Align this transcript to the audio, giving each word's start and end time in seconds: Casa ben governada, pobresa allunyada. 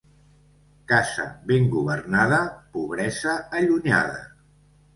Casa 0.91 1.25
ben 1.51 1.67
governada, 1.75 2.41
pobresa 2.79 3.39
allunyada. 3.61 4.21